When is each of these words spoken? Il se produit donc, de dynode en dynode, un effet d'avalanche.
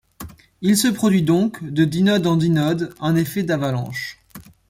Il 0.61 0.77
se 0.79 0.87
produit 0.87 1.21
donc, 1.21 1.63
de 1.63 1.85
dynode 1.85 2.25
en 2.25 2.35
dynode, 2.35 2.95
un 3.01 3.15
effet 3.15 3.43
d'avalanche. 3.43 4.17